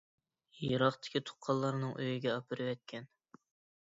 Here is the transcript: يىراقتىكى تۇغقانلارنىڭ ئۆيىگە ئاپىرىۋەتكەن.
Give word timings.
يىراقتىكى 0.61 1.21
تۇغقانلارنىڭ 1.31 1.93
ئۆيىگە 1.99 2.33
ئاپىرىۋەتكەن. 2.37 3.11